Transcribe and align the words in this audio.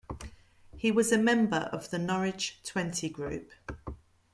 He 0.77 0.91
was 0.91 1.11
a 1.11 1.17
member 1.19 1.69
of 1.71 1.91
the 1.91 1.99
Norwich 1.99 2.57
Twenty 2.63 3.07
Group. 3.07 3.51